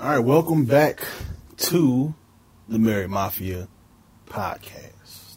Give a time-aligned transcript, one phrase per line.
[0.00, 1.02] All right, welcome back
[1.58, 2.14] to
[2.68, 3.68] the Married Mafia
[4.26, 5.36] podcast.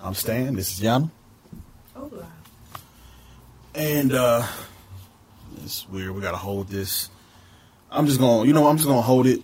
[0.00, 0.54] I'm Stan.
[0.54, 1.10] This is Yana.
[1.94, 2.26] Hola.
[3.74, 4.46] And uh
[5.62, 6.12] it's weird.
[6.14, 7.08] We gotta hold this.
[7.90, 9.40] I'm just gonna, you know, I'm just gonna hold it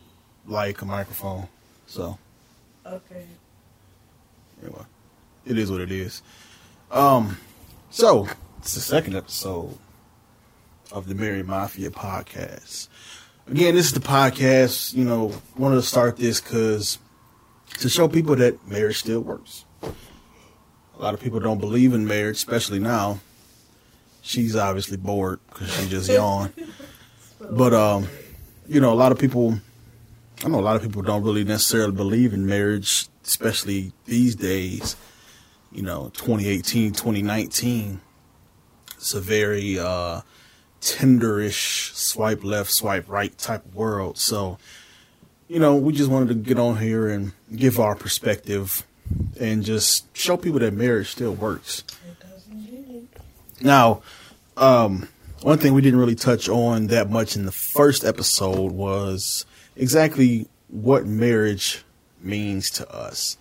[0.46, 1.48] like a microphone.
[1.86, 2.18] So
[2.86, 3.24] Okay.
[4.62, 4.82] anyway,
[5.44, 6.22] it is what it is.
[6.90, 7.36] Um,
[7.90, 8.28] so
[8.58, 9.76] it's the second episode
[10.92, 12.88] of the Married Mafia podcast.
[13.50, 14.94] Again, this is the podcast.
[14.94, 16.98] You know, wanted to start this because
[17.80, 19.64] to show people that marriage still works.
[19.82, 23.18] A lot of people don't believe in marriage, especially now.
[24.22, 26.52] She's obviously bored because she just yawned.
[27.40, 28.06] But um,
[28.68, 29.58] you know, a lot of people.
[30.44, 34.94] I know a lot of people don't really necessarily believe in marriage, especially these days.
[35.72, 38.00] You know, 2018, 2019.
[38.94, 40.20] It's a very uh,
[40.80, 44.18] Tinderish swipe left, swipe right type world.
[44.18, 44.58] So,
[45.48, 48.84] you know, we just wanted to get on here and give our perspective
[49.38, 51.84] and just show people that marriage still works.
[53.60, 54.02] Now,
[54.56, 55.08] um,
[55.42, 59.44] one thing we didn't really touch on that much in the first episode was
[59.76, 61.82] exactly what marriage
[62.22, 63.36] means to us.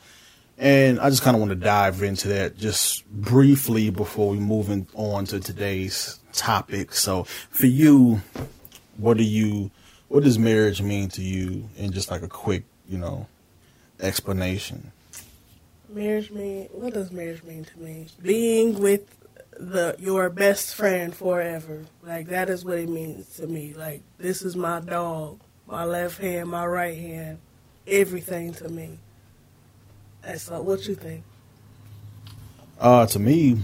[0.60, 4.70] And I just kind of want to dive into that just briefly before we move
[4.70, 6.94] in, on to today's topic.
[6.94, 8.22] So, for you,
[8.98, 9.72] what do you,
[10.10, 11.70] what does marriage mean to you?
[11.78, 13.26] In just like a quick, you know,
[14.02, 14.92] explanation.
[15.88, 18.08] Marriage mean what does marriage mean to me?
[18.22, 19.16] Being with
[19.58, 21.86] the your best friend forever.
[22.04, 23.74] Like that is what it means to me.
[23.74, 27.40] Like this is my dog, my left hand, my right hand,
[27.88, 29.00] everything to me.
[30.22, 31.24] That's uh, what you think.
[32.80, 33.60] Uh, to me,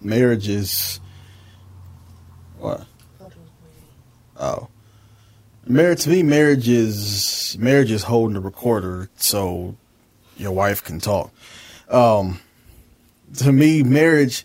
[0.00, 1.00] marriage is
[2.58, 2.86] what?
[4.36, 4.68] Oh,
[5.66, 9.76] marriage to me, marriage is marriage is holding the recorder so
[10.36, 11.30] your wife can talk.
[11.88, 12.40] Um,
[13.36, 14.44] to me, marriage,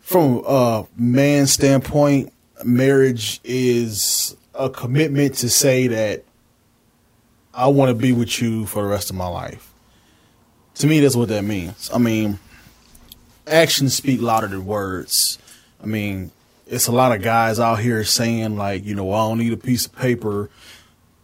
[0.00, 2.32] from a man's standpoint,
[2.64, 6.24] marriage is a commitment to say that
[7.52, 9.73] I want to be with you for the rest of my life.
[10.76, 11.90] To me, that's what that means.
[11.94, 12.38] I mean,
[13.46, 15.38] actions speak louder than words.
[15.82, 16.30] I mean,
[16.66, 19.56] it's a lot of guys out here saying like, you know, I don't need a
[19.56, 20.50] piece of paper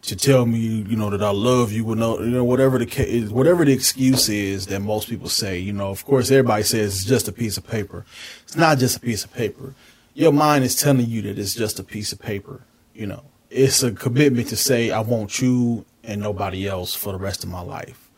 [0.03, 1.87] to tell me, you know, that I love you.
[1.87, 5.59] You know, whatever the whatever the excuse is that most people say.
[5.59, 8.05] You know, of course, everybody says it's just a piece of paper.
[8.43, 9.73] It's not just a piece of paper.
[10.13, 12.61] Your mind is telling you that it's just a piece of paper.
[12.93, 17.19] You know, it's a commitment to say I want you and nobody else for the
[17.19, 18.09] rest of my life,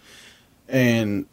[0.74, 1.28] and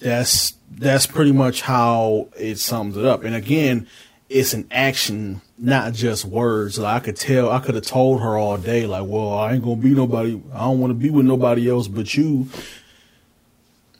[0.00, 3.24] that's that's pretty much how it sums it up.
[3.24, 3.86] And again,
[4.28, 6.78] it's an action, not just words.
[6.78, 9.62] Like I could tell, I could have told her all day, like, "Well, I ain't
[9.62, 10.42] gonna be nobody.
[10.52, 12.48] I don't want to be with nobody else but you."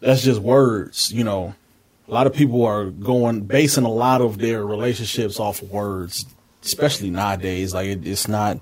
[0.01, 1.55] That's just words, you know.
[2.09, 6.27] A lot of people are going basing a lot of their relationships off of words,
[6.65, 7.73] especially nowadays.
[7.73, 8.59] Like it, it's not,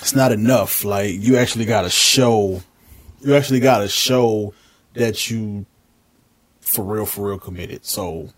[0.00, 0.84] it's not enough.
[0.84, 2.62] Like you actually got to show,
[3.22, 4.54] you actually got to show
[4.94, 5.64] that you,
[6.60, 7.84] for real, for real, committed.
[7.84, 8.30] So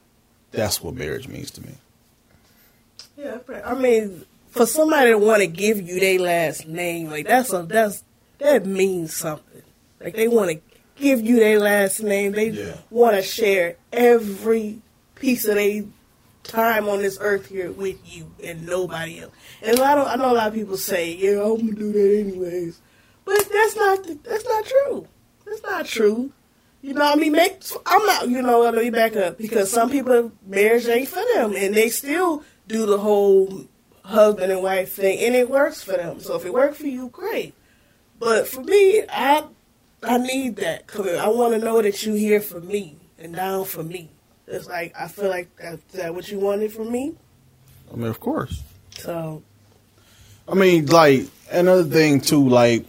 [0.53, 1.75] that's what marriage means to me.
[3.17, 7.53] Yeah, I mean, for somebody to want to give you their last name, like that's
[7.53, 8.03] a that's
[8.39, 9.63] that means something.
[10.01, 10.61] Like they want to
[10.97, 12.33] give you their last name.
[12.33, 12.77] They Yeah.
[12.91, 14.81] want to share every
[15.15, 15.85] piece of their
[16.43, 19.33] time on this earth here with you and nobody else.
[19.63, 21.93] And a lot of, I know a lot of people say, "Yeah, I'm gonna do
[21.93, 22.79] that anyways,"
[23.25, 25.09] but that's not that's not true.
[25.47, 26.33] That's not true.
[26.83, 28.29] You know, what I mean, make I'm not.
[28.29, 31.89] You know, let me back up because some people marriage ain't for them, and they
[31.89, 33.67] still do the whole
[34.05, 36.21] husband and wife thing, and it works for them.
[36.21, 37.55] So if it worked for you, great.
[38.19, 39.45] But for me, I
[40.03, 40.87] I need that.
[40.87, 44.11] Cause I want to know that you here for me and down for me.
[44.47, 47.15] It's like I feel like that, that what you wanted from me.
[47.93, 48.63] I mean, of course.
[48.91, 49.43] So
[50.47, 52.85] I mean, like another thing too, like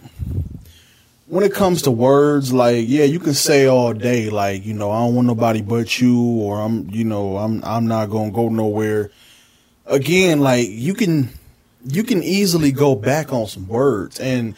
[1.26, 4.90] when it comes to words, like yeah, you can say all day, like you know,
[4.90, 8.48] I don't want nobody but you, or I'm, you know, I'm, I'm not gonna go
[8.48, 9.10] nowhere.
[9.86, 11.30] Again, like you can,
[11.86, 14.54] you can easily go back on some words, and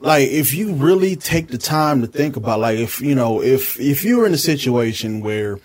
[0.00, 3.78] like if you really take the time to think about, like if you know, if
[3.78, 5.60] if you're in a situation where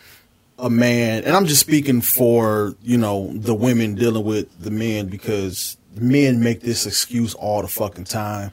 [0.58, 5.08] a man, and I'm just speaking for, you know, the women dealing with the men
[5.08, 8.52] because men make this excuse all the fucking time.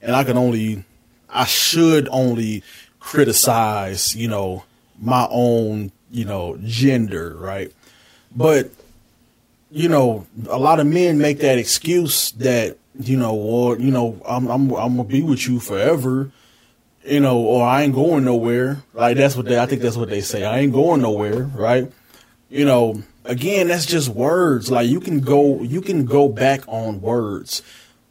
[0.00, 0.84] And I can only,
[1.28, 2.62] I should only
[3.00, 4.64] criticize, you know,
[5.00, 7.72] my own, you know, gender, right?
[8.34, 8.70] But,
[9.70, 14.20] you know, a lot of men make that excuse that, you know, or you know,
[14.26, 16.30] I'm I'm I'm gonna be with you forever,
[17.04, 18.82] you know, or I ain't going nowhere.
[18.92, 20.44] Like that's what they I think that's what they say.
[20.44, 21.90] I ain't going nowhere, right?
[22.48, 24.70] You know, again, that's just words.
[24.70, 27.62] Like you can go you can go back on words.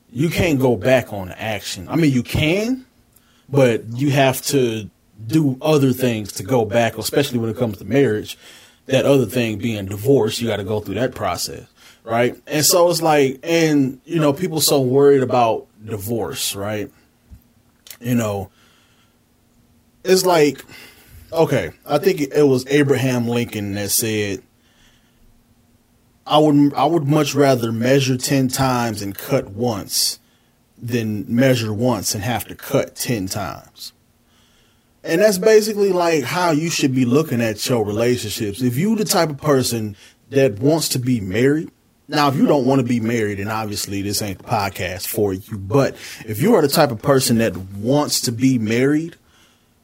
[0.09, 1.89] You can't go back on action.
[1.89, 2.85] I mean, you can,
[3.49, 4.89] but you have to
[5.25, 8.37] do other things to go back, especially when it comes to marriage.
[8.85, 11.65] That other thing being divorce, you got to go through that process,
[12.05, 12.37] right?
[12.47, 16.89] And so it's like, and you know, people so worried about divorce, right?
[17.99, 18.49] You know,
[20.05, 20.63] it's like,
[21.33, 24.41] okay, I think it was Abraham Lincoln that said,
[26.27, 30.19] "I would, I would much rather measure ten times and cut once."
[30.77, 33.93] than measure once and have to cut 10 times.
[35.03, 38.61] And that's basically like how you should be looking at your relationships.
[38.61, 39.95] If you the type of person
[40.29, 41.71] that wants to be married,
[42.07, 45.33] now if you don't want to be married, and obviously this ain't the podcast for
[45.33, 45.57] you.
[45.57, 45.95] But
[46.25, 49.15] if you are the type of person that wants to be married,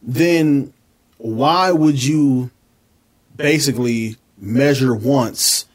[0.01, 0.73] then
[1.17, 2.51] why would you
[3.35, 5.65] basically measure once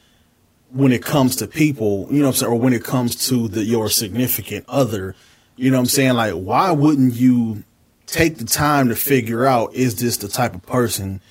[0.71, 3.47] when it comes to people, you know what I'm saying, or when it comes to
[3.47, 5.15] the your significant other,
[5.55, 6.13] you know what I'm saying?
[6.13, 7.63] Like why wouldn't you
[8.05, 11.21] take the time to figure out is this the type of person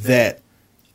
[0.00, 0.40] that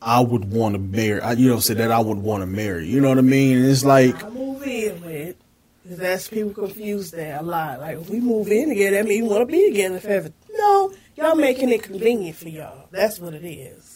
[0.00, 1.20] I would want to marry?
[1.20, 2.86] I, you know, say that I would want to marry.
[2.86, 3.58] You know what I mean?
[3.58, 5.36] And it's like I move in with.
[5.86, 7.80] That's people confuse that a lot.
[7.80, 10.30] Like if we move in together, that means we want to be together forever.
[10.50, 12.88] No, y'all making it convenient for y'all.
[12.90, 13.93] That's what it is.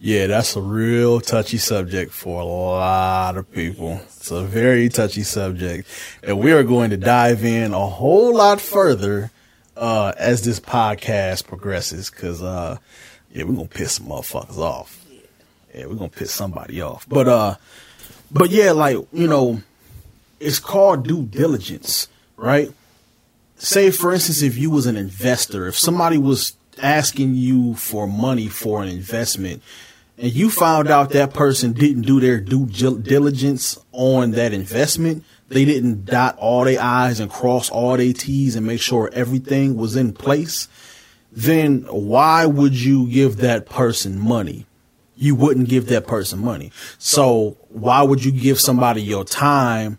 [0.00, 4.00] Yeah, that's a real touchy subject for a lot of people.
[4.04, 5.88] It's a very touchy subject.
[6.22, 9.32] And we are going to dive in a whole lot further
[9.76, 12.76] uh, as this podcast progresses because, uh,
[13.32, 15.04] yeah, we're going to piss some motherfuckers off.
[15.74, 17.04] Yeah, we're going to piss somebody off.
[17.08, 17.56] But, uh,
[18.30, 19.62] but yeah, like, you know,
[20.38, 22.06] it's called due diligence,
[22.36, 22.70] right?
[23.56, 28.46] Say, for instance, if you was an investor, if somebody was asking you for money
[28.46, 29.60] for an investment,
[30.18, 35.64] and you found out that person didn't do their due diligence on that investment, they
[35.64, 39.94] didn't dot all their I's and cross all their T's and make sure everything was
[39.94, 40.68] in place,
[41.30, 44.66] then why would you give that person money?
[45.14, 46.72] You wouldn't give that person money.
[46.98, 49.98] So why would you give somebody your time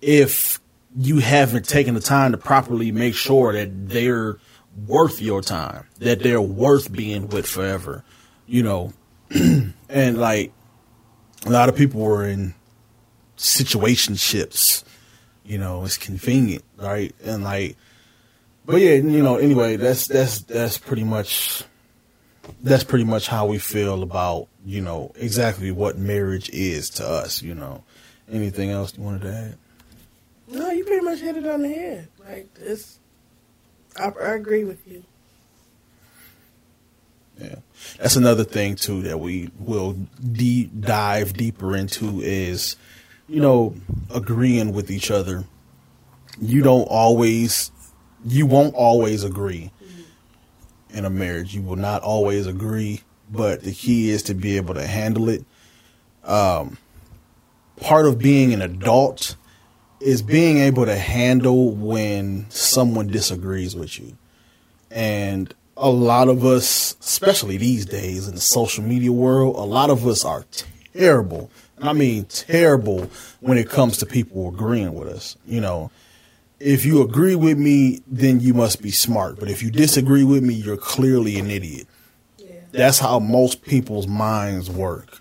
[0.00, 0.60] if
[0.96, 4.38] you haven't taken the time to properly make sure that they're
[4.86, 8.04] worth your time, that they're worth being with forever?
[8.46, 8.92] You know,
[9.88, 10.52] and like
[11.46, 12.54] a lot of people were in
[13.36, 14.84] situationships.
[15.44, 17.14] You know, it's convenient, right?
[17.24, 17.76] And like,
[18.66, 19.36] but yeah, you know.
[19.36, 21.62] Anyway, that's that's that's pretty much
[22.62, 27.42] that's pretty much how we feel about you know exactly what marriage is to us.
[27.42, 27.82] You know,
[28.30, 29.58] anything else you wanted to add?
[30.48, 32.08] No, you pretty much hit it on the head.
[32.26, 32.98] Like this,
[33.96, 35.02] I, I agree with you.
[37.40, 37.56] Yeah,
[37.98, 39.96] that's another thing too that we will
[40.80, 42.76] dive deeper into is,
[43.28, 43.74] you know,
[44.14, 45.44] agreeing with each other.
[46.40, 47.70] You don't always,
[48.24, 49.70] you won't always agree
[50.90, 51.54] in a marriage.
[51.54, 55.44] You will not always agree, but the key is to be able to handle it.
[56.24, 56.78] Um,
[57.80, 59.36] part of being an adult
[60.00, 64.16] is being able to handle when someone disagrees with you.
[64.90, 69.90] And a lot of us, especially these days in the social media world, a lot
[69.90, 70.44] of us are
[70.92, 71.50] terrible.
[71.76, 73.08] And I mean terrible
[73.40, 75.36] when it comes to people agreeing with us.
[75.46, 75.90] You know,
[76.58, 79.38] if you agree with me, then you must be smart.
[79.38, 81.86] But if you disagree with me, you're clearly an idiot.
[82.72, 85.20] That's how most people's minds work.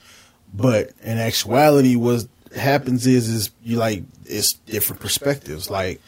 [0.53, 5.69] But in actuality, what happens is, is you like, it's different perspectives.
[5.69, 6.01] Like,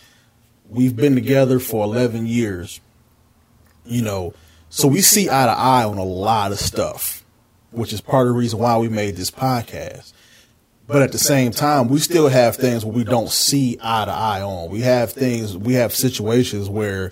[0.69, 2.81] we've been together for 11 years
[3.85, 4.33] you know,
[4.69, 7.23] so we see eye to eye on a lot of stuff,
[7.71, 10.13] which is part of the reason why we made this podcast.
[10.87, 14.11] But at the same time, we still have things where we don't see eye to
[14.11, 14.71] eye on.
[14.71, 17.11] We have things, we have situations where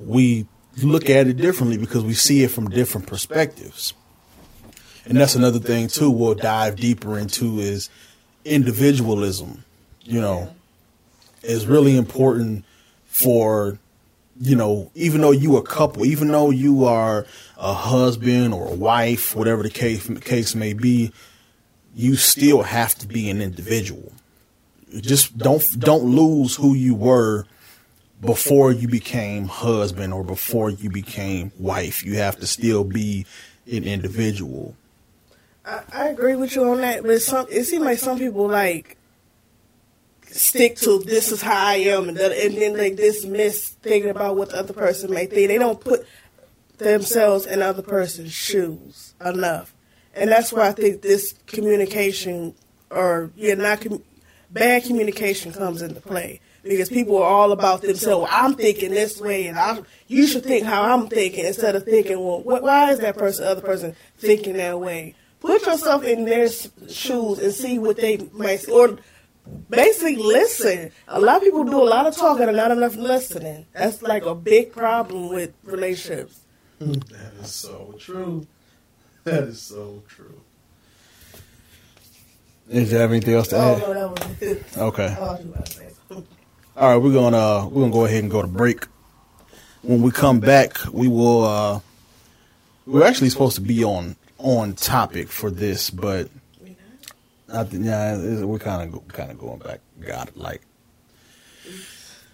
[0.00, 0.46] we
[0.82, 3.94] look at it differently because we see it from different perspectives.
[5.04, 7.90] And that's another thing too we'll dive deeper into is
[8.44, 9.64] individualism.
[10.04, 10.54] You know,
[11.42, 12.64] is really important
[13.06, 13.78] for
[14.40, 17.26] you know, even though you a couple, even though you are
[17.58, 21.12] a husband or a wife, whatever the case case may be,
[21.94, 24.12] you still have to be an individual.
[25.00, 27.46] Just don't don't lose who you were
[28.20, 32.04] before you became husband or before you became wife.
[32.04, 33.26] You have to still be
[33.66, 34.76] an individual.
[35.64, 38.96] I, I agree with you on that, but some it seems like some people like
[40.32, 44.36] stick to this is how I am, and, then- and then they dismiss thinking about
[44.36, 45.48] what the other person may think.
[45.48, 46.06] They don't put
[46.78, 49.74] themselves in other person's shoes enough,
[50.14, 52.54] and that's why I think this communication
[52.90, 54.02] or yeah, not com-
[54.50, 58.28] bad communication comes into play because people are all about themselves.
[58.30, 62.18] I'm thinking this way, and I'm you should think how I'm thinking instead of thinking,
[62.22, 65.14] well, wh- why is that person, other person, thinking that way?
[65.40, 68.98] Put yourself in their shoes and see what they might, or
[69.70, 70.90] basically listen.
[71.08, 73.66] A lot of people do a lot of talking and not enough listening.
[73.72, 76.40] That's like a big problem with relationships.
[76.78, 78.46] That is so true.
[79.24, 80.40] That is so true.
[82.68, 83.78] Is there anything else to Oh add?
[83.80, 84.64] no, that was it.
[84.78, 85.06] Okay.
[85.06, 86.26] I thought you were about to say something.
[86.76, 88.86] All right, we're gonna uh, we're gonna go ahead and go to break.
[89.82, 91.44] When we come back, we will.
[91.44, 91.80] Uh,
[92.86, 96.28] we're actually supposed to be on on topic for this, but
[97.52, 99.80] I think yeah, we're kind of kind of going back.
[100.00, 100.62] God, like,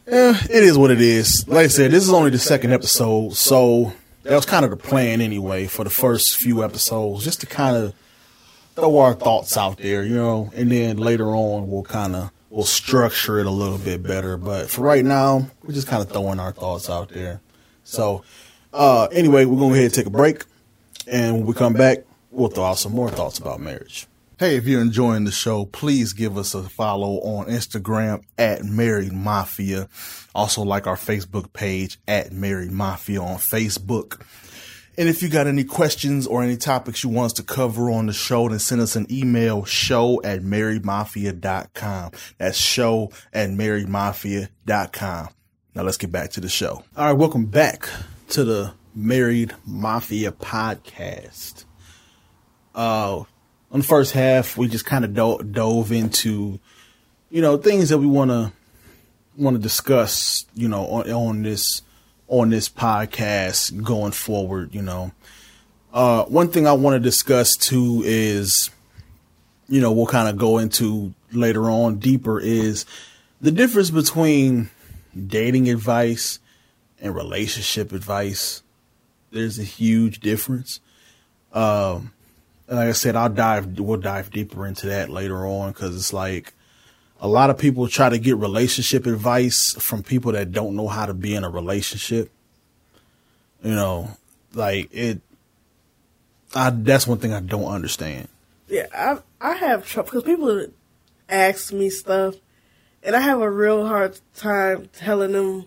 [0.06, 1.44] Yeah, it is what it is.
[1.48, 4.76] Like I said, this is only the second episode, so that was kind of the
[4.76, 7.94] plan anyway for the first few episodes, just to kind of
[8.76, 12.64] throw our thoughts out there, you know, and then later on we'll kind of we'll
[12.64, 14.36] structure it a little bit better.
[14.36, 17.40] But for right now, we're just kind of throwing our thoughts out there.
[17.82, 18.22] So,
[18.72, 20.44] uh, anyway, we're gonna go ahead and take a break,
[21.08, 21.98] and when we come back,
[22.30, 24.06] we'll throw out some more thoughts about marriage.
[24.38, 29.12] Hey, if you're enjoying the show, please give us a follow on Instagram at Married
[29.12, 29.88] Mafia.
[30.32, 34.24] Also like our Facebook page at Married Mafia on Facebook.
[34.96, 38.06] And if you got any questions or any topics you want us to cover on
[38.06, 42.12] the show, then send us an email, show at marriedmafia.com.
[42.38, 45.28] That's show at marriedmafia.com.
[45.74, 46.84] Now let's get back to the show.
[46.96, 47.88] All right, welcome back
[48.28, 51.64] to the Married Mafia podcast.
[52.72, 53.24] Uh,
[53.70, 56.58] on the first half, we just kind of do- dove into,
[57.30, 58.52] you know, things that we want to
[59.36, 61.82] want to discuss, you know, on, on this
[62.28, 64.74] on this podcast going forward.
[64.74, 65.12] You know,
[65.92, 68.70] uh, one thing I want to discuss too is,
[69.68, 72.86] you know, we'll kind of go into later on deeper is
[73.40, 74.70] the difference between
[75.26, 76.38] dating advice
[77.00, 78.62] and relationship advice.
[79.30, 80.80] There's a huge difference.
[81.52, 82.12] Um,
[82.68, 86.52] like I said, I'll dive, we'll dive deeper into that later on because it's like
[87.20, 91.06] a lot of people try to get relationship advice from people that don't know how
[91.06, 92.30] to be in a relationship.
[93.62, 94.10] You know,
[94.54, 95.20] like it,
[96.54, 98.28] I, that's one thing I don't understand.
[98.68, 100.66] Yeah, I I have trouble because people
[101.28, 102.36] ask me stuff,
[103.02, 105.66] and I have a real hard time telling them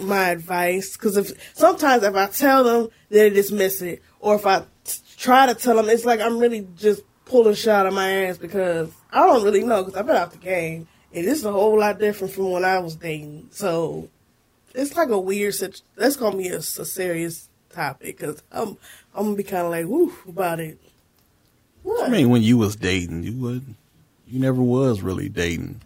[0.00, 0.96] my advice.
[0.96, 4.62] Because if sometimes if I tell them, they dismiss it, or if I
[5.16, 8.90] try to tell them, it's like I'm really just pulling shot of my ass because
[9.10, 11.98] I don't really know because I've been out the game, and it's a whole lot
[11.98, 13.48] different from when I was dating.
[13.50, 14.08] So
[14.74, 15.54] it's like a weird.
[15.54, 18.76] Situ- that's gonna be a, a serious topic because I'm
[19.14, 20.78] I'm gonna be kind of like woo about it.
[21.82, 22.08] What?
[22.08, 23.64] I mean, when you was dating, you would,
[24.26, 25.80] you never was really dating.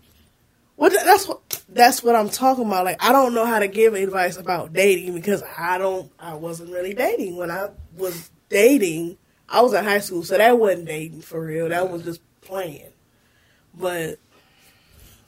[0.77, 2.87] Well, that's what that's what I'm talking about.
[2.87, 6.11] Like, I don't know how to give advice about dating because I don't.
[6.19, 9.19] I wasn't really dating when I was dating.
[9.51, 11.69] I was in high school, so that wasn't dating for real.
[11.69, 12.87] That was just playing.
[13.75, 14.19] But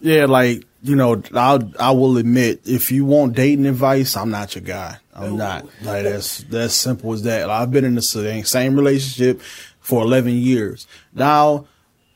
[0.00, 4.54] Yeah, like you know, I'll I will admit if you want dating advice, I'm not
[4.54, 4.98] your guy.
[5.14, 5.36] I'm No.
[5.36, 5.64] not.
[5.82, 7.50] Like that's that's simple as that.
[7.50, 9.40] I've been in the same same relationship
[9.80, 10.86] for 11 years.
[11.12, 11.66] Now,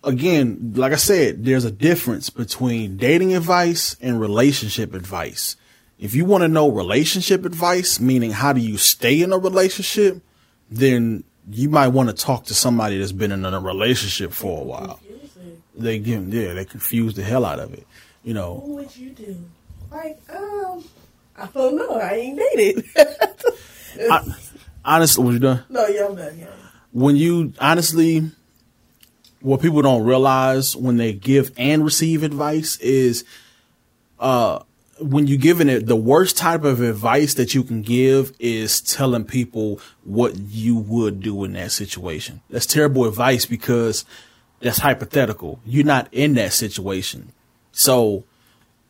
[0.05, 5.57] again, like I said, there's a difference between dating advice and relationship advice.
[5.99, 10.23] If you want to know relationship advice, meaning how do you stay in a relationship,
[10.71, 14.65] then you might want to talk to somebody that's been in a relationship for a
[14.65, 15.01] while.
[15.77, 17.87] They give, yeah, they confuse the hell out of it.
[18.25, 19.37] You know, what would you do?
[19.91, 20.85] Like, um,
[21.37, 22.01] I don't know.
[22.01, 22.85] I ain't dated.
[24.11, 24.35] I,
[24.85, 25.65] honestly, what you done?
[25.69, 26.39] no, yeah, I'm done.
[26.39, 26.47] Yeah.
[26.93, 28.31] When you honestly,
[29.41, 33.25] what people don't realize when they give and receive advice is,
[34.19, 34.61] uh,
[34.99, 39.25] when you're giving it, the worst type of advice that you can give is telling
[39.25, 42.41] people what you would do in that situation.
[42.49, 44.05] That's terrible advice because
[44.61, 45.61] that's hypothetical.
[45.67, 47.33] You're not in that situation.
[47.73, 48.25] So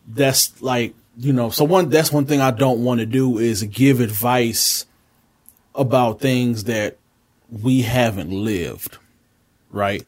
[0.06, 3.62] that's like, you know, so one, that's one thing I don't want to do is
[3.64, 4.86] give advice
[5.74, 6.98] about things that
[7.50, 8.98] we haven't lived.
[9.70, 10.06] Right.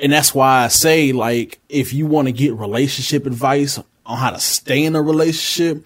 [0.00, 4.30] And that's why I say, like, if you want to get relationship advice on how
[4.30, 5.84] to stay in a relationship,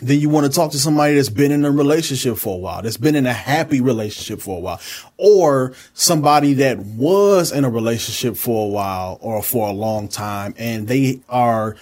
[0.00, 2.82] then you want to talk to somebody that's been in a relationship for a while,
[2.82, 4.80] that's been in a happy relationship for a while,
[5.18, 10.54] or somebody that was in a relationship for a while or for a long time
[10.58, 11.76] and they are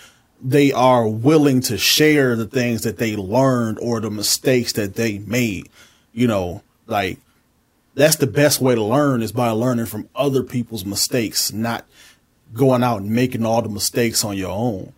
[0.45, 5.19] they are willing to share the things that they learned or the mistakes that they
[5.21, 5.69] made.
[6.13, 7.19] You know, like
[7.95, 11.87] that's the best way to learn is by learning from other people's mistakes, not
[12.53, 14.93] going out and making all the mistakes on your own.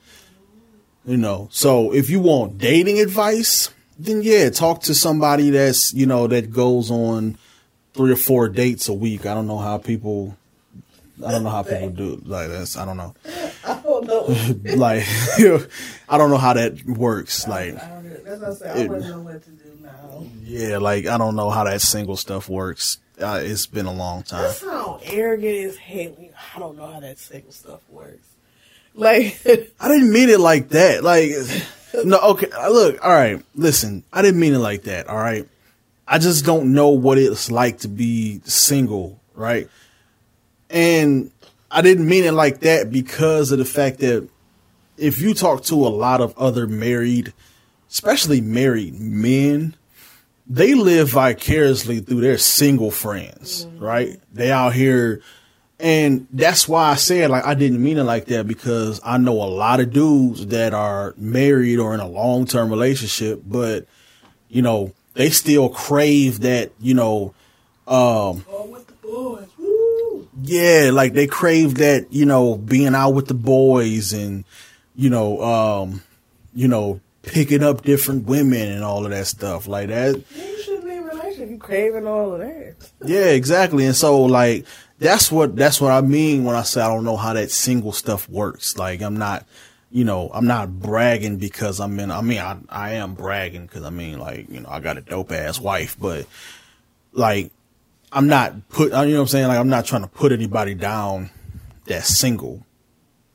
[1.06, 3.68] You know, so if you want dating advice,
[3.99, 7.37] then yeah, talk to somebody that's, you know, that goes on
[7.92, 9.26] three or four dates a week.
[9.26, 10.37] I don't know how people
[11.25, 12.76] I don't know how people do like this.
[12.76, 13.14] I don't know.
[13.66, 14.76] I don't know.
[14.76, 15.04] like
[16.08, 17.46] I don't know how that works.
[17.46, 18.25] Like I don't.
[18.25, 18.76] That's what I said.
[18.76, 20.26] I It- wouldn't know what to do now.
[20.42, 22.99] yeah, like I don't know how that single stuff works.
[23.20, 24.50] Uh, it's been a long time.
[24.52, 26.16] sound arrogant as hell.
[26.56, 28.26] I don't know how that single stuff works.
[28.94, 29.40] Like,
[29.80, 31.02] I didn't mean it like that.
[31.02, 31.32] Like
[32.02, 32.48] no, okay.
[32.68, 33.42] Look, all right.
[33.54, 35.08] Listen, I didn't mean it like that.
[35.08, 35.46] All right.
[36.06, 39.68] I just don't know what it's like to be single, right?
[40.68, 41.30] And
[41.70, 44.28] I didn't mean it like that because of the fact that
[44.96, 47.32] if you talk to a lot of other married,
[47.90, 49.74] especially married men,
[50.46, 54.20] they live vicariously through their single friends, right?
[54.32, 55.22] They out here
[55.81, 59.43] and that's why I said like I didn't mean it like that because I know
[59.43, 63.87] a lot of dudes that are married or in a long term relationship, but
[64.49, 67.35] you know, they still crave that, you know,
[67.87, 69.49] um, with the boys.
[69.59, 70.28] Woo!
[70.43, 74.45] yeah, like they crave that, you know, being out with the boys and,
[74.95, 76.02] you know, um,
[76.54, 80.23] you know, picking up different women and all of that stuff like that.
[80.37, 81.50] You shouldn't be in a relationship.
[81.50, 82.75] You craving all of that.
[83.04, 83.87] Yeah, exactly.
[83.87, 84.66] And so like
[85.04, 87.92] that's what that's what I mean when I say I don't know how that single
[87.92, 88.78] stuff works.
[88.78, 89.46] Like I'm not,
[89.90, 92.11] you know, I'm not bragging because I'm in.
[92.11, 95.02] I mean, I I am bragging because I mean, like you know, I got a
[95.02, 96.26] dope ass wife, but
[97.12, 97.52] like
[98.12, 98.87] I'm not put.
[98.87, 99.49] You know what I'm saying?
[99.49, 101.30] Like I'm not trying to put anybody down
[101.84, 102.64] that's single.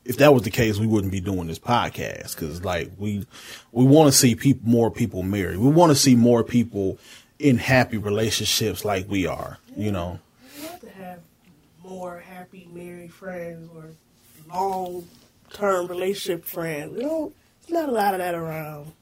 [0.04, 3.26] If that was the case, we wouldn't be doing this podcast because like we
[3.70, 5.58] we want to see people more people married.
[5.58, 6.98] We want to see more people
[7.38, 9.58] in happy relationships like we are.
[9.76, 10.18] You know.
[10.56, 11.20] You have to have
[11.90, 13.90] more happy married friends or
[14.48, 15.06] long
[15.52, 16.96] term relationship friends.
[16.96, 17.32] You know,
[17.66, 18.92] there's not a lot of that around.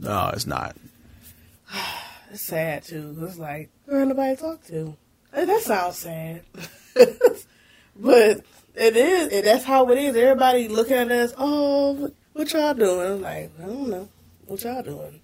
[0.00, 0.76] No, it's not.
[2.30, 3.16] It's sad too.
[3.22, 4.94] It's like there ain't nobody to talk to.
[5.32, 6.42] And that sounds sad,
[7.96, 8.42] but
[8.74, 9.32] it is.
[9.32, 10.14] And that's how it is.
[10.14, 11.32] Everybody looking at us.
[11.38, 13.22] Oh, what- y'all doing?
[13.22, 14.10] Like I don't know.
[14.46, 15.20] What y'all doing?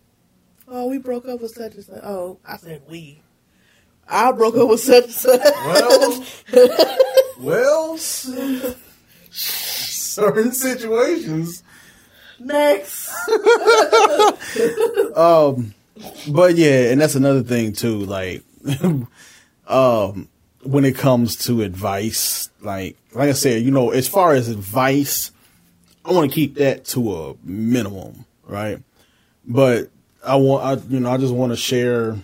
[0.67, 2.01] Oh, we broke up with such and such.
[2.03, 3.21] Oh, I said we.
[4.09, 5.41] I broke up with such and such.
[5.43, 6.25] Well,
[7.39, 7.97] well,
[9.31, 11.63] certain situations.
[12.39, 13.13] Next.
[15.17, 15.75] Um,
[16.29, 17.99] but yeah, and that's another thing too.
[18.05, 18.43] Like,
[19.69, 20.29] um,
[20.65, 25.31] when it comes to advice, like, like I said, you know, as far as advice,
[26.05, 28.79] I want to keep that to a minimum, right?
[29.47, 29.91] But
[30.27, 32.17] I want, I, you know, I just want to share,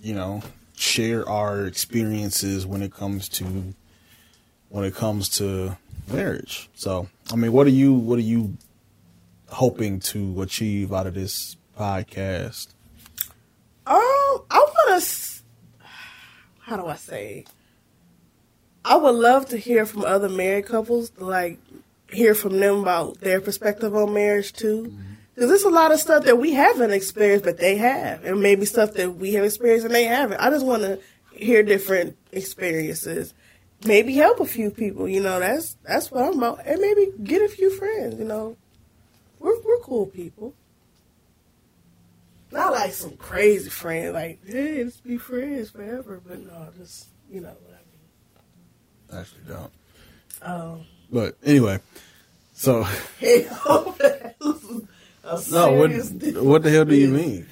[0.00, 0.42] you know,
[0.76, 3.74] share our experiences when it comes to,
[4.70, 5.76] when it comes to
[6.08, 6.70] marriage.
[6.74, 8.56] So, I mean, what are you, what are you
[9.48, 12.68] hoping to achieve out of this podcast?
[13.86, 15.08] Um, I want to.
[16.60, 17.44] How do I say?
[18.84, 21.58] I would love to hear from other married couples, like
[22.10, 24.96] hear from them about their perspective on marriage too.
[25.34, 28.66] Because there's a lot of stuff that we haven't experienced, but they have, and maybe
[28.66, 30.38] stuff that we have experienced and they haven't.
[30.38, 30.98] I just want to
[31.32, 33.34] hear different experiences.
[33.86, 35.08] Maybe help a few people.
[35.08, 38.18] You know, that's that's what I'm about, and maybe get a few friends.
[38.18, 38.56] You know,
[39.38, 40.54] we're we're cool people.
[42.52, 46.20] Not like some crazy friend, like, hey, let's be friends forever.
[46.26, 47.78] But no, just, you know what
[49.12, 49.20] I mean.
[49.20, 49.72] Actually, don't.
[50.42, 51.78] Um, But anyway,
[52.54, 52.80] so
[55.50, 55.90] no, what
[56.42, 57.46] what the hell do you mean?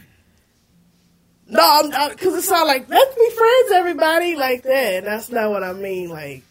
[1.50, 4.94] No, I'm not, because it sounds like, let's be friends, everybody, like that.
[4.98, 6.11] And that's not what I mean.
[6.11, 6.42] Like,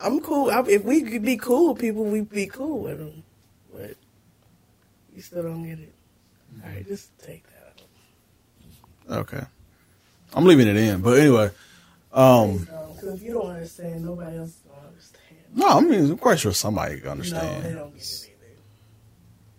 [0.00, 0.50] I'm cool.
[0.50, 3.24] I, if we could be cool with people, we'd be cool with them.
[3.72, 3.96] But
[5.14, 5.92] you still don't get it.
[6.62, 7.82] All right, just take that
[9.10, 9.18] out.
[9.18, 9.42] Okay,
[10.34, 11.00] I'm leaving it in.
[11.02, 11.50] But anyway,
[12.12, 12.58] um,
[12.94, 15.40] Because if you don't understand, nobody else don't understand.
[15.52, 17.64] no, I mean I'm quite sure somebody can No, understand.
[17.64, 18.30] they don't get it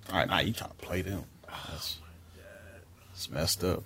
[0.07, 0.13] either.
[0.13, 1.25] All right, now you trying to play them?
[1.69, 1.97] That's,
[3.09, 3.83] that's messed up.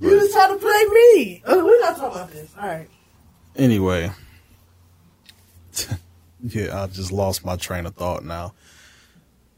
[0.00, 1.42] You just trying to play me.
[1.46, 2.52] Oh, we're not talking about this.
[2.60, 2.88] All right.
[3.56, 4.12] Anyway,
[6.42, 8.54] yeah, I just lost my train of thought now.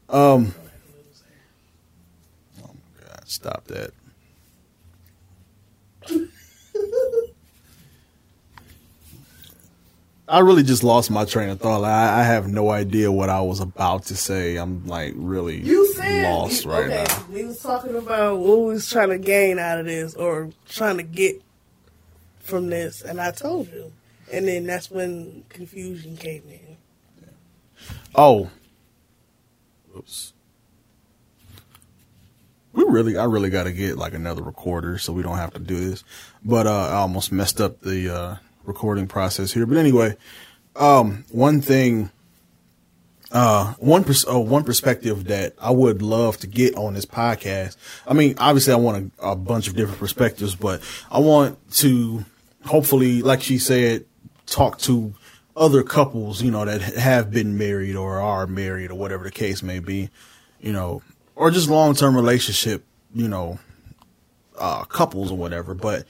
[0.09, 0.55] Um,
[2.63, 3.91] oh my god, Stop that.
[10.31, 11.83] I really just lost my train of thought.
[11.83, 14.55] I, I, have no idea what I was about to say.
[14.55, 17.25] I'm like really you said, lost right okay, now.
[17.29, 20.95] We was talking about what we was trying to gain out of this or trying
[20.97, 21.41] to get
[22.39, 23.91] from this, and I told you,
[24.31, 26.77] and then that's when confusion came in.
[27.19, 27.27] Yeah.
[28.15, 28.49] Oh,
[29.97, 30.31] oops.
[32.71, 35.59] We really, I really got to get like another recorder so we don't have to
[35.59, 36.05] do this.
[36.41, 38.15] But uh, I almost messed up the.
[38.15, 39.65] Uh, recording process here.
[39.65, 40.15] But anyway,
[40.75, 42.11] um, one thing,
[43.31, 47.77] uh, one, pers- uh, one perspective that I would love to get on this podcast.
[48.05, 52.25] I mean, obviously I want a, a bunch of different perspectives, but I want to
[52.65, 54.05] hopefully, like she said,
[54.45, 55.13] talk to
[55.55, 59.61] other couples, you know, that have been married or are married or whatever the case
[59.61, 60.09] may be,
[60.59, 61.01] you know,
[61.35, 63.59] or just long term relationship, you know,
[64.57, 65.73] uh, couples or whatever.
[65.73, 66.05] But,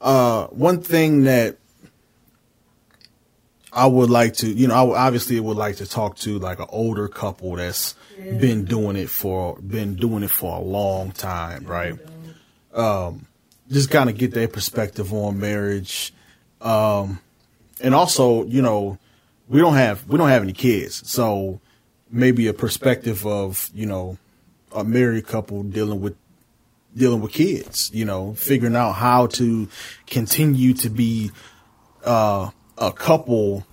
[0.00, 1.58] uh, one thing that
[3.74, 6.66] I would like to, you know, I obviously would like to talk to like an
[6.68, 8.34] older couple that's yeah.
[8.38, 11.98] been doing it for been doing it for a long time, right?
[12.72, 13.26] Um,
[13.70, 16.14] just kind of get their perspective on marriage,
[16.60, 17.18] um,
[17.80, 18.98] and also, you know,
[19.48, 21.60] we don't have we don't have any kids, so
[22.10, 24.18] maybe a perspective of you know
[24.72, 26.16] a married couple dealing with
[26.96, 29.68] dealing with kids, you know, figuring out how to
[30.06, 31.32] continue to be
[32.04, 33.66] uh, a couple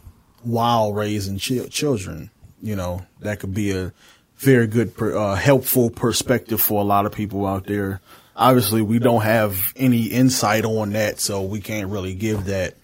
[0.43, 2.29] while raising ch- children.
[2.61, 3.91] You know, that could be a
[4.37, 8.01] very good, uh, helpful perspective for a lot of people out there.
[8.35, 12.75] Obviously, we don't have any insight on that, so we can't really give that,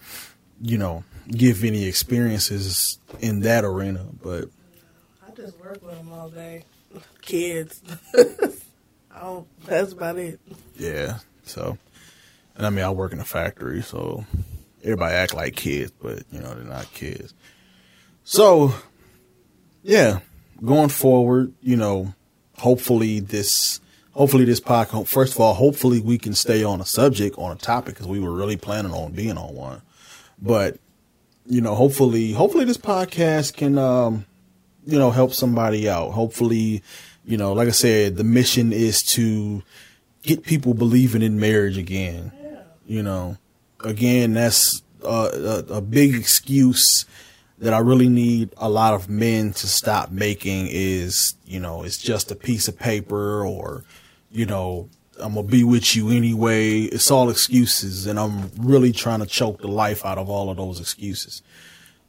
[0.60, 4.04] you know, give any experiences in that arena.
[4.22, 4.48] But
[5.26, 6.64] I just work with them all day.
[7.22, 7.82] Kids.
[9.14, 10.38] I don't, that's about it.
[10.76, 11.18] Yeah.
[11.44, 11.76] So,
[12.56, 14.24] and I mean, I work in a factory, so
[14.88, 17.34] everybody act like kids, but you know they're not kids.
[18.24, 18.74] So,
[19.82, 20.20] yeah,
[20.64, 22.14] going forward, you know,
[22.58, 23.80] hopefully this,
[24.12, 25.06] hopefully this podcast.
[25.08, 28.20] First of all, hopefully we can stay on a subject on a topic because we
[28.20, 29.82] were really planning on being on one.
[30.40, 30.78] But
[31.46, 34.26] you know, hopefully, hopefully this podcast can, um,
[34.86, 36.12] you know, help somebody out.
[36.12, 36.82] Hopefully,
[37.24, 39.62] you know, like I said, the mission is to
[40.22, 42.32] get people believing in marriage again.
[42.86, 43.36] You know,
[43.84, 47.04] again, that's a, a, big excuse
[47.58, 51.98] that I really need a lot of men to stop making is, you know, it's
[51.98, 53.84] just a piece of paper or,
[54.30, 54.88] you know,
[55.20, 56.82] I'm gonna be with you anyway.
[56.82, 60.56] It's all excuses, and I'm really trying to choke the life out of all of
[60.56, 61.42] those excuses.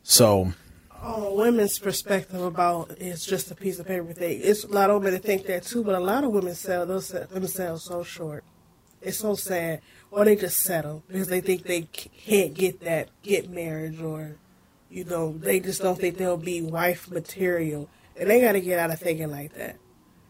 [0.03, 0.53] So,
[1.01, 5.01] on women's perspective about it's just a piece of paper thing, it's a lot of
[5.01, 8.43] women think that too, but a lot of women sell themselves so short.
[9.01, 13.49] It's so sad or they just settle because they think they can't get that, get
[13.49, 14.37] marriage, or
[14.89, 18.79] you know, they just don't think they'll be wife material, and they got to get
[18.79, 19.77] out of thinking like that.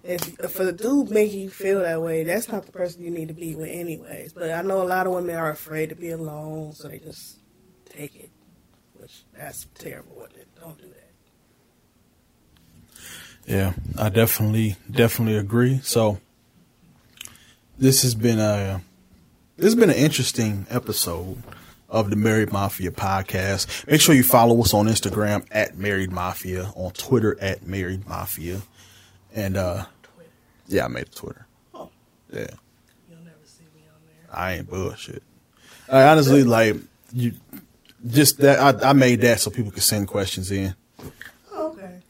[0.03, 3.27] If for the dude making you feel that way, that's not the person you need
[3.27, 4.33] to be with, anyways.
[4.33, 7.39] But I know a lot of women are afraid to be alone, so they just
[7.89, 8.29] take it,
[8.97, 10.27] which that's terrible.
[10.61, 10.95] Don't do that.
[13.45, 15.79] Yeah, I definitely definitely agree.
[15.83, 16.19] So
[17.77, 18.81] this has been a
[19.59, 21.43] this has been an interesting episode
[21.89, 23.85] of the Married Mafia podcast.
[23.87, 28.61] Make sure you follow us on Instagram at Married Mafia, on Twitter at Married Mafia.
[29.35, 29.85] And uh
[30.67, 31.45] yeah, I made a Twitter.
[31.73, 31.89] Oh.
[32.31, 32.47] Yeah.
[33.09, 34.33] You'll never see me on there.
[34.33, 35.23] I ain't bullshit.
[35.89, 36.77] I honestly like
[37.11, 37.33] you
[38.07, 40.73] just that I, I made that so people could send questions in.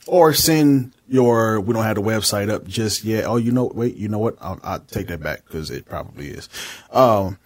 [0.10, 3.26] Or send your we don't have the website up just yet.
[3.26, 4.38] Oh, you know, wait, you know what?
[4.42, 6.50] I'll, I'll take that back because it probably is.
[6.92, 7.38] Um,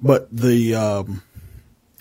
[0.00, 1.22] but the um,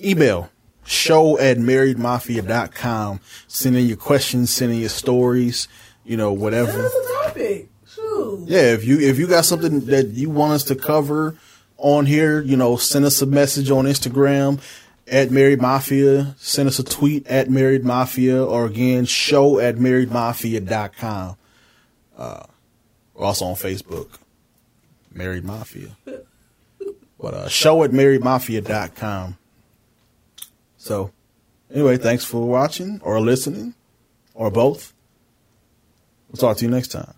[0.01, 0.49] email
[0.85, 3.19] show at marriedmafia.com.
[3.47, 5.67] Send in your questions, send in your stories,
[6.03, 6.85] you know, whatever.
[6.85, 7.69] A topic.
[7.85, 8.45] Shoot.
[8.47, 11.35] Yeah, if you if you got something that you want us to cover
[11.77, 14.61] on here, you know, send us a message on Instagram
[15.09, 16.35] at Married Mafia.
[16.37, 21.37] Send us a tweet at Married Mafia or again, show at marriedmafia.com.
[22.17, 22.43] Uh,
[23.13, 24.09] we're also on Facebook,
[25.11, 25.89] Married Mafia.
[27.19, 29.37] But uh, show at marriedmafia.com.
[30.77, 31.11] So,
[31.73, 33.75] anyway, thanks for watching or listening
[34.33, 34.93] or both.
[36.29, 37.13] We'll talk to you next time.